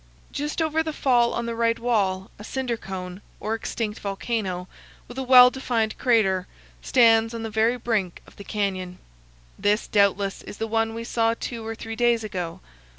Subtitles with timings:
[0.31, 4.67] Just over the fall on the right wall a cinder cone, or extinct volcano,
[5.07, 6.47] with a well defined crater,
[6.81, 8.97] stands on the very brink of the canyon.
[9.59, 12.61] This, doubtless, is the one we saw two or three days ago.